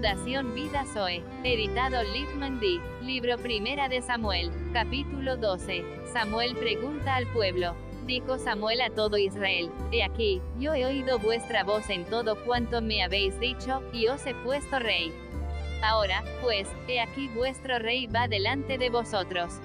Fundación 0.00 0.54
Vida 0.54 0.86
Zoe. 0.86 1.22
Editado 1.44 2.02
Littman 2.02 2.58
D. 2.58 2.80
Libro 3.02 3.36
Primera 3.36 3.86
de 3.86 4.00
Samuel. 4.00 4.50
Capítulo 4.72 5.36
12. 5.36 5.84
Samuel 6.10 6.56
pregunta 6.56 7.16
al 7.16 7.26
pueblo. 7.26 7.74
Dijo 8.06 8.38
Samuel 8.38 8.80
a 8.80 8.88
todo 8.88 9.18
Israel, 9.18 9.70
He 9.92 10.02
aquí, 10.02 10.40
yo 10.58 10.72
he 10.72 10.86
oído 10.86 11.18
vuestra 11.18 11.64
voz 11.64 11.90
en 11.90 12.06
todo 12.06 12.42
cuanto 12.46 12.80
me 12.80 13.02
habéis 13.02 13.38
dicho, 13.40 13.82
y 13.92 14.08
os 14.08 14.24
he 14.24 14.34
puesto 14.36 14.78
rey. 14.78 15.12
Ahora, 15.82 16.24
pues, 16.40 16.66
he 16.88 16.98
aquí 16.98 17.28
vuestro 17.28 17.78
rey 17.78 18.06
va 18.06 18.26
delante 18.26 18.78
de 18.78 18.88
vosotros. 18.88 19.60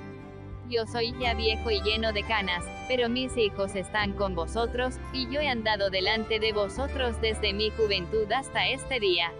Yo 0.67 0.85
soy 0.85 1.13
ya 1.17 1.33
viejo 1.33 1.71
y 1.71 1.79
lleno 1.81 2.11
de 2.11 2.23
canas, 2.23 2.65
pero 2.89 3.07
mis 3.07 3.37
hijos 3.37 3.73
están 3.73 4.11
con 4.11 4.35
vosotros, 4.35 4.95
y 5.13 5.29
yo 5.29 5.39
he 5.39 5.47
andado 5.47 5.89
delante 5.89 6.41
de 6.41 6.51
vosotros 6.51 7.21
desde 7.21 7.53
mi 7.53 7.69
juventud 7.69 8.29
hasta 8.33 8.67
este 8.67 8.99
día. 8.99 9.31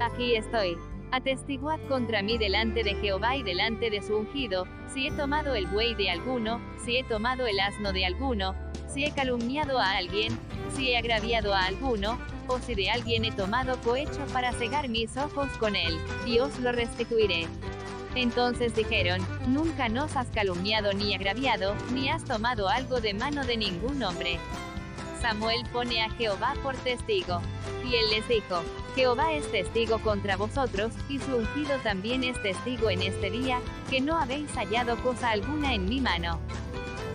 Aquí 0.00 0.34
estoy. 0.34 0.76
Atestiguad 1.12 1.78
contra 1.88 2.22
mí 2.22 2.38
delante 2.38 2.82
de 2.82 2.94
Jehová 2.96 3.36
y 3.36 3.42
delante 3.42 3.90
de 3.90 4.02
su 4.02 4.16
ungido, 4.16 4.66
si 4.92 5.06
he 5.06 5.12
tomado 5.12 5.54
el 5.54 5.66
buey 5.66 5.94
de 5.94 6.10
alguno, 6.10 6.60
si 6.84 6.96
he 6.96 7.04
tomado 7.04 7.46
el 7.46 7.60
asno 7.60 7.92
de 7.92 8.04
alguno, 8.04 8.54
si 8.92 9.04
he 9.04 9.12
calumniado 9.12 9.78
a 9.78 9.92
alguien, 9.92 10.36
si 10.74 10.90
he 10.90 10.98
agraviado 10.98 11.54
a 11.54 11.66
alguno, 11.66 12.18
o 12.48 12.58
si 12.58 12.74
de 12.74 12.90
alguien 12.90 13.24
he 13.24 13.32
tomado 13.32 13.80
cohecho 13.82 14.26
para 14.32 14.52
cegar 14.52 14.88
mis 14.88 15.16
ojos 15.16 15.48
con 15.58 15.76
él, 15.76 15.96
y 16.26 16.40
os 16.40 16.58
lo 16.58 16.72
restituiré. 16.72 17.46
Entonces 18.16 18.74
dijeron, 18.74 19.20
Nunca 19.46 19.88
nos 19.88 20.16
has 20.16 20.26
calumniado 20.28 20.92
ni 20.92 21.14
agraviado, 21.14 21.74
ni 21.92 22.08
has 22.08 22.24
tomado 22.24 22.68
algo 22.68 23.00
de 23.00 23.14
mano 23.14 23.44
de 23.44 23.56
ningún 23.56 24.02
hombre. 24.02 24.38
Samuel 25.20 25.64
pone 25.72 26.02
a 26.02 26.10
Jehová 26.10 26.54
por 26.62 26.76
testigo. 26.76 27.40
Y 27.84 27.96
él 27.96 28.10
les 28.10 28.26
dijo, 28.28 28.62
Jehová 28.94 29.32
es 29.32 29.50
testigo 29.50 29.98
contra 29.98 30.36
vosotros, 30.36 30.92
y 31.08 31.18
su 31.18 31.36
ungido 31.36 31.76
también 31.82 32.24
es 32.24 32.40
testigo 32.42 32.90
en 32.90 33.02
este 33.02 33.30
día, 33.30 33.60
que 33.90 34.00
no 34.00 34.16
habéis 34.16 34.50
hallado 34.52 34.96
cosa 35.02 35.30
alguna 35.30 35.74
en 35.74 35.84
mi 35.86 36.00
mano. 36.00 36.40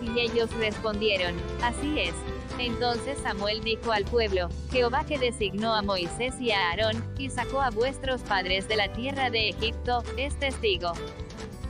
Y 0.02 0.18
ellos 0.20 0.50
respondieron, 0.58 1.34
Así 1.62 1.98
es. 2.00 2.14
Entonces 2.58 3.18
Samuel 3.22 3.62
dijo 3.62 3.90
al 3.90 4.04
pueblo, 4.04 4.48
Jehová 4.70 5.04
que 5.04 5.18
designó 5.18 5.74
a 5.74 5.82
Moisés 5.82 6.34
y 6.40 6.50
a 6.50 6.70
Aarón, 6.70 7.02
y 7.18 7.30
sacó 7.30 7.62
a 7.62 7.70
vuestros 7.70 8.20
padres 8.20 8.68
de 8.68 8.76
la 8.76 8.92
tierra 8.92 9.30
de 9.30 9.48
Egipto, 9.48 10.02
es 10.18 10.38
testigo. 10.38 10.92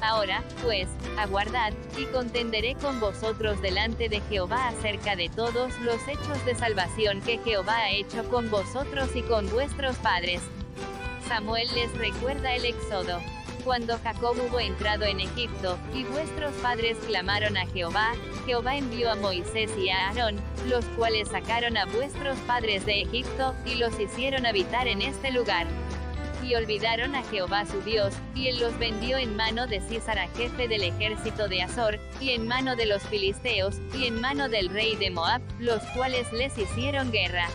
Ahora, 0.03 0.43
pues, 0.63 0.89
aguardad, 1.19 1.73
y 1.99 2.05
contenderé 2.07 2.75
con 2.75 3.01
vosotros 3.01 3.61
delante 3.61 4.09
de 4.09 4.21
Jehová 4.23 4.69
acerca 4.69 5.15
de 5.15 5.29
todos 5.29 5.79
los 5.81 6.09
hechos 6.09 6.45
de 6.47 6.55
salvación 6.55 7.21
que 7.21 7.39
Jehová 7.39 7.77
ha 7.77 7.91
hecho 7.91 8.29
con 8.31 8.51
vosotros 8.51 9.15
y 9.15 9.23
con 9.23 9.49
vuestros 9.51 9.97
padres. 9.97 10.41
Samuel 11.29 11.69
les 11.75 11.93
recuerda 11.99 12.55
el 12.55 12.65
éxodo. 12.65 13.21
Cuando 13.63 13.99
Jacob 13.99 14.37
hubo 14.49 14.59
entrado 14.59 15.05
en 15.05 15.21
Egipto, 15.21 15.79
y 15.95 16.05
vuestros 16.05 16.53
padres 16.63 16.97
clamaron 17.07 17.59
a 17.59 17.67
Jehová, 17.67 18.13
Jehová 18.47 18.77
envió 18.77 19.13
a 19.13 19.17
Moisés 19.17 19.71
y 19.77 19.91
a 19.91 20.09
Aarón, 20.09 20.41
los 20.67 20.85
cuales 20.97 21.29
sacaron 21.29 21.77
a 21.77 21.85
vuestros 21.85 22.39
padres 22.47 22.87
de 22.87 23.03
Egipto, 23.03 23.55
y 23.67 23.75
los 23.75 24.01
hicieron 24.01 24.47
habitar 24.47 24.89
en 24.89 25.03
este 25.03 25.31
lugar. 25.31 25.67
Y 26.43 26.55
olvidaron 26.55 27.15
a 27.15 27.23
Jehová 27.25 27.67
su 27.67 27.81
Dios, 27.83 28.15
y 28.35 28.49
él 28.49 28.61
los 28.61 28.79
vendió 28.79 29.19
en 29.19 29.37
mano 29.37 29.67
de 29.67 29.81
Císara 29.81 30.29
jefe 30.37 30.69
del 30.69 30.83
ejército 30.83 31.49
de 31.49 31.63
Azor, 31.63 31.99
y 32.21 32.31
en 32.31 32.49
mano 32.49 32.77
de 32.77 32.87
los 32.87 33.03
filisteos, 33.03 33.77
y 33.95 34.07
en 34.07 34.21
mano 34.21 34.49
del 34.49 34.69
rey 34.69 34.97
de 34.97 35.11
Moab, 35.11 35.43
los 35.59 35.83
cuales 35.95 36.33
les 36.33 36.57
hicieron 36.57 37.13
guerra. 37.13 37.49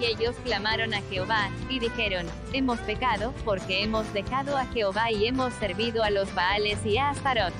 Y 0.00 0.06
ellos 0.06 0.36
clamaron 0.44 0.94
a 0.94 1.02
Jehová, 1.02 1.50
y 1.68 1.78
dijeron, 1.78 2.26
Hemos 2.52 2.78
pecado, 2.80 3.34
porque 3.44 3.82
hemos 3.82 4.10
dejado 4.12 4.56
a 4.56 4.66
Jehová 4.66 5.10
y 5.10 5.26
hemos 5.26 5.52
servido 5.54 6.02
a 6.02 6.10
los 6.10 6.34
Baales 6.34 6.84
y 6.84 6.98
a 6.98 7.10
Astarot. 7.10 7.52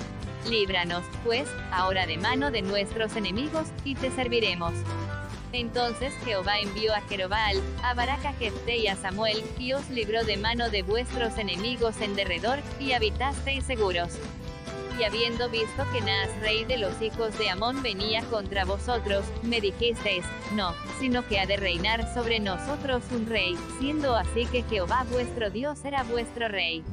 Líbranos, 0.49 1.05
pues, 1.25 1.49
ahora 1.73 2.07
de 2.07 2.17
mano 2.17 2.51
de 2.51 2.63
nuestros 2.63 3.17
enemigos, 3.17 3.69
y 3.85 3.95
te 3.97 4.11
serviremos. 4.11 4.73
Entonces 5.53 6.13
Jehová 6.25 6.61
envió 6.61 6.95
a 6.95 7.01
Jerobal, 7.03 7.63
a 7.83 7.95
Baraca 7.95 8.33
Jefte 8.35 8.77
y 8.77 8.87
a 8.87 8.97
Samuel, 8.97 9.43
y 9.59 9.73
os 9.73 9.89
libró 9.91 10.25
de 10.25 10.37
mano 10.37 10.69
de 10.69 10.83
vuestros 10.83 11.39
enemigos 11.39 12.01
en 12.01 12.15
derredor, 12.15 12.61
y 12.79 12.93
habitasteis 12.93 13.65
seguros. 13.65 14.19
Y 14.99 15.05
habiendo 15.05 15.49
visto 15.49 15.85
que 15.93 16.01
Naas, 16.01 16.37
rey 16.41 16.65
de 16.65 16.77
los 16.77 17.01
hijos 17.01 17.39
de 17.39 17.49
Amón, 17.49 17.83
venía 17.83 18.23
contra 18.25 18.65
vosotros, 18.65 19.25
me 19.43 19.61
dijisteis, 19.61 20.25
no, 20.55 20.75
sino 20.99 21.27
que 21.27 21.39
ha 21.39 21.47
de 21.47 21.57
reinar 21.57 22.13
sobre 22.13 22.41
nosotros 22.41 23.05
un 23.13 23.27
rey, 23.27 23.57
siendo 23.79 24.17
así 24.17 24.45
que 24.47 24.65
Jehová 24.65 25.07
vuestro 25.11 25.51
Dios 25.51 25.85
era 25.85 26.03
vuestro 26.03 26.49
rey. 26.49 26.85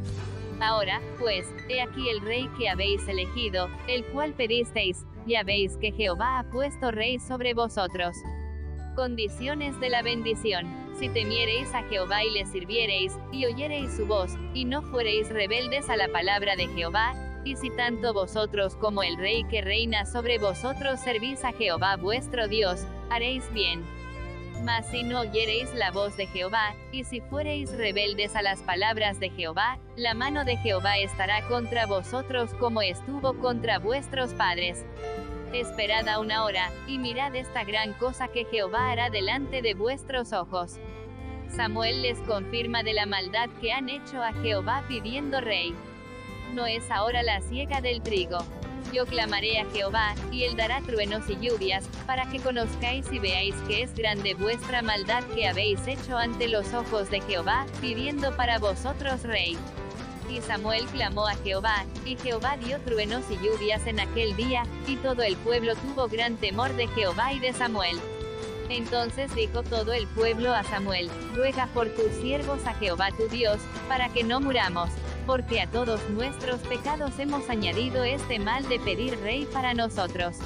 Ahora, 0.62 1.02
pues, 1.20 1.46
he 1.68 1.82
aquí 1.82 2.08
el 2.10 2.22
rey 2.22 2.48
que 2.58 2.70
habéis 2.70 3.06
elegido, 3.08 3.70
el 3.88 4.06
cual 4.06 4.34
pedisteis, 4.34 5.04
ya 5.26 5.44
veis 5.44 5.76
que 5.78 5.92
Jehová 5.92 6.40
ha 6.40 6.44
puesto 6.52 6.92
rey 6.92 7.20
sobre 7.20 7.54
vosotros. 7.54 8.16
Condiciones 8.96 9.78
de 9.82 9.90
la 9.90 10.02
bendición. 10.02 10.74
Si 10.98 11.10
temiereis 11.10 11.74
a 11.74 11.84
Jehová 11.84 12.24
y 12.24 12.30
le 12.30 12.46
sirviereis, 12.46 13.12
y 13.30 13.46
oyereis 13.46 13.98
su 13.98 14.06
voz, 14.06 14.32
y 14.54 14.64
no 14.64 14.82
fuereis 14.84 15.28
rebeldes 15.28 15.90
a 15.90 15.98
la 15.98 16.08
palabra 16.08 16.56
de 16.56 16.68
Jehová, 16.70 17.14
y 17.44 17.58
si 17.58 17.70
tanto 17.72 18.14
vosotros 18.14 18.78
como 18.78 19.04
el 19.04 19.18
rey 19.18 19.44
que 19.50 19.62
reina 19.62 20.06
sobre 20.06 20.38
vosotros 20.38 21.02
servís 21.02 21.44
a 21.44 21.52
Jehová 21.52 21.98
vuestro 21.98 22.48
Dios, 22.48 22.88
haréis 23.10 23.52
bien. 23.52 23.84
Mas 24.64 24.90
si 24.90 25.04
no 25.04 25.20
oyereis 25.20 25.74
la 25.74 25.92
voz 25.92 26.16
de 26.16 26.28
Jehová, 26.28 26.74
y 26.94 27.04
si 27.04 27.20
fuereis 27.20 27.76
rebeldes 27.76 28.34
a 28.38 28.42
las 28.42 28.62
palabras 28.62 29.20
de 29.20 29.30
Jehová, 29.30 29.78
la 29.98 30.14
mano 30.14 30.46
de 30.46 30.56
Jehová 30.56 31.00
estará 31.00 31.46
contra 31.50 31.86
vosotros 31.86 32.54
como 32.54 32.82
estuvo 32.82 33.38
contra 33.40 33.78
vuestros 33.78 34.34
padres. 34.34 34.86
Esperad 35.54 36.08
a 36.08 36.20
una 36.20 36.44
hora, 36.44 36.72
y 36.88 36.98
mirad 36.98 37.36
esta 37.36 37.64
gran 37.64 37.94
cosa 37.94 38.28
que 38.28 38.46
Jehová 38.46 38.92
hará 38.92 39.10
delante 39.10 39.62
de 39.62 39.74
vuestros 39.74 40.34
ojos. 40.34 40.80
Samuel 41.50 42.02
les 42.02 42.20
confirma 42.22 42.84
de 42.84 42.94
la 42.94 43.06
maldad 43.06 43.50
que 43.62 43.72
han 43.72 43.90
hecho 43.90 44.22
a 44.22 44.34
Jehová 44.34 44.84
pidiendo 44.88 45.40
rey 45.42 45.76
no 46.56 46.66
es 46.66 46.90
ahora 46.90 47.22
la 47.22 47.42
siega 47.42 47.82
del 47.82 48.02
trigo. 48.02 48.38
Yo 48.94 49.06
clamaré 49.06 49.60
a 49.60 49.66
Jehová, 49.72 50.16
y 50.32 50.44
él 50.44 50.56
dará 50.56 50.80
truenos 50.82 51.30
y 51.30 51.36
lluvias, 51.38 51.86
para 52.08 52.30
que 52.30 52.40
conozcáis 52.40 53.12
y 53.12 53.20
veáis 53.20 53.56
que 53.68 53.82
es 53.82 53.94
grande 53.94 54.36
vuestra 54.36 54.82
maldad 54.82 55.24
que 55.36 55.48
habéis 55.48 55.86
hecho 55.86 56.18
ante 56.18 56.48
los 56.48 56.74
ojos 56.74 57.10
de 57.10 57.20
Jehová, 57.22 57.66
pidiendo 57.82 58.36
para 58.38 58.58
vosotros 58.58 59.24
rey. 59.24 59.58
Y 60.30 60.42
Samuel 60.42 60.86
clamó 60.88 61.28
a 61.28 61.36
Jehová, 61.36 61.86
y 62.06 62.18
Jehová 62.18 62.58
dio 62.58 62.80
truenos 62.82 63.24
y 63.30 63.38
lluvias 63.38 63.86
en 63.88 64.00
aquel 64.00 64.36
día, 64.36 64.64
y 64.88 64.96
todo 64.98 65.22
el 65.24 65.36
pueblo 65.38 65.76
tuvo 65.76 66.08
gran 66.08 66.38
temor 66.38 66.74
de 66.76 66.88
Jehová 66.88 67.34
y 67.34 67.40
de 67.40 67.54
Samuel. 67.54 67.98
Entonces 68.70 69.34
dijo 69.36 69.62
todo 69.64 69.94
el 69.94 70.08
pueblo 70.08 70.54
a 70.54 70.64
Samuel, 70.64 71.10
ruega 71.36 71.68
por 71.68 71.90
tus 71.90 72.12
siervos 72.22 72.66
a 72.66 72.74
Jehová 72.74 73.10
tu 73.12 73.28
Dios, 73.28 73.60
para 73.88 74.10
que 74.10 74.24
no 74.24 74.42
muramos 74.42 74.90
porque 75.26 75.62
a 75.62 75.68
todos 75.68 76.08
nuestros 76.10 76.60
pecados 76.62 77.18
hemos 77.20 77.50
añadido 77.50 78.04
este 78.04 78.40
mal 78.40 78.68
de 78.70 78.80
pedir 78.80 79.20
rey 79.20 79.48
para 79.52 79.74
nosotros. 79.74 80.38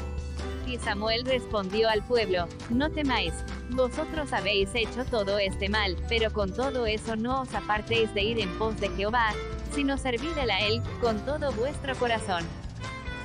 Y 0.70 0.78
Samuel 0.78 1.26
respondió 1.26 1.90
al 1.90 2.04
pueblo, 2.04 2.48
no 2.70 2.92
temáis, 2.92 3.34
vosotros 3.72 4.32
habéis 4.34 4.70
hecho 4.76 5.04
todo 5.04 5.40
este 5.40 5.68
mal, 5.68 5.96
pero 6.08 6.32
con 6.32 6.54
todo 6.54 6.86
eso 6.86 7.16
no 7.16 7.42
os 7.42 7.56
apartéis 7.56 8.14
de 8.14 8.22
ir 8.22 8.40
en 8.40 8.56
pos 8.60 8.80
de 8.80 8.90
Jehová, 8.90 9.34
sino 9.74 9.98
servídela 9.98 10.58
a 10.58 10.60
él, 10.60 10.84
con 11.02 11.26
todo 11.26 11.52
vuestro 11.54 11.96
corazón. 11.96 12.44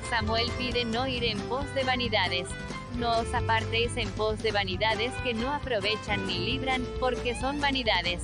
Samuel 0.09 0.49
pide 0.57 0.85
no 0.85 1.05
ir 1.05 1.23
en 1.23 1.37
pos 1.41 1.71
de 1.75 1.83
vanidades. 1.83 2.47
No 2.97 3.19
os 3.19 3.31
apartéis 3.31 3.95
en 3.95 4.09
pos 4.11 4.41
de 4.41 4.51
vanidades 4.51 5.13
que 5.23 5.35
no 5.35 5.53
aprovechan 5.53 6.25
ni 6.25 6.39
libran, 6.39 6.83
porque 6.99 7.39
son 7.39 7.61
vanidades 7.61 8.21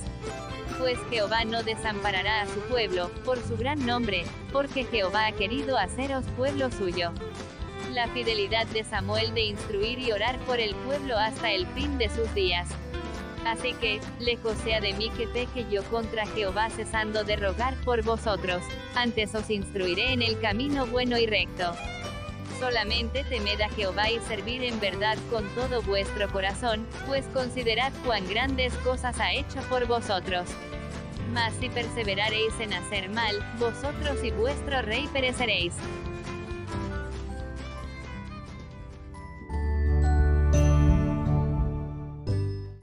pues 0.78 0.98
Jehová 1.10 1.44
no 1.44 1.62
desamparará 1.62 2.42
a 2.42 2.46
su 2.46 2.58
pueblo, 2.62 3.08
por 3.24 3.38
su 3.38 3.56
gran 3.56 3.86
nombre, 3.86 4.24
porque 4.52 4.82
Jehová 4.82 5.26
ha 5.26 5.32
querido 5.32 5.78
haceros 5.78 6.24
pueblo 6.36 6.72
suyo. 6.72 7.12
La 7.92 8.08
fidelidad 8.08 8.66
de 8.68 8.84
Samuel 8.84 9.34
de 9.34 9.42
instruir 9.42 9.98
y 9.98 10.12
orar 10.12 10.38
por 10.46 10.58
el 10.58 10.74
pueblo 10.76 11.18
hasta 11.18 11.52
el 11.52 11.66
fin 11.68 11.98
de 11.98 12.08
sus 12.08 12.32
días. 12.34 12.66
Así 13.44 13.74
que, 13.74 14.00
lejos 14.18 14.56
sea 14.64 14.80
de 14.80 14.94
mí 14.94 15.10
que 15.10 15.26
peque 15.26 15.66
yo 15.70 15.82
contra 15.84 16.24
Jehová 16.24 16.70
cesando 16.70 17.22
de 17.22 17.36
rogar 17.36 17.74
por 17.84 18.02
vosotros, 18.02 18.62
antes 18.94 19.34
os 19.34 19.50
instruiré 19.50 20.14
en 20.14 20.22
el 20.22 20.40
camino 20.40 20.86
bueno 20.86 21.18
y 21.18 21.26
recto. 21.26 21.74
Solamente 22.58 23.24
temed 23.24 23.60
a 23.60 23.68
Jehová 23.68 24.10
y 24.10 24.20
servir 24.20 24.64
en 24.64 24.80
verdad 24.80 25.18
con 25.30 25.46
todo 25.54 25.82
vuestro 25.82 26.32
corazón, 26.32 26.86
pues 27.06 27.26
considerad 27.34 27.92
cuán 28.06 28.26
grandes 28.26 28.72
cosas 28.78 29.20
ha 29.20 29.34
hecho 29.34 29.60
por 29.68 29.86
vosotros. 29.86 30.48
Mas 31.34 31.52
si 31.60 31.68
perseveraréis 31.68 32.58
en 32.58 32.72
hacer 32.72 33.10
mal, 33.10 33.36
vosotros 33.58 34.24
y 34.24 34.30
vuestro 34.30 34.80
rey 34.80 35.10
pereceréis. 35.12 35.74